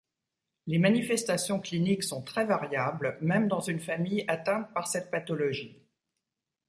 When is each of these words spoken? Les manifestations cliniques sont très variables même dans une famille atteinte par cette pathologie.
Les 0.65 0.79
manifestations 0.79 1.59
cliniques 1.59 2.01
sont 2.03 2.23
très 2.23 2.43
variables 2.43 3.19
même 3.21 3.47
dans 3.47 3.59
une 3.59 3.79
famille 3.79 4.25
atteinte 4.27 4.73
par 4.73 4.87
cette 4.87 5.11
pathologie. 5.11 5.79